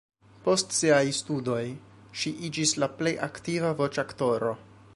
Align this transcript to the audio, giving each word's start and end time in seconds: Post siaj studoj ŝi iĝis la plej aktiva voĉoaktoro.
Post 0.45 0.71
siaj 0.77 1.01
studoj 1.17 1.59
ŝi 2.21 2.33
iĝis 2.49 2.73
la 2.85 2.89
plej 3.01 3.13
aktiva 3.27 3.75
voĉoaktoro. 3.83 4.59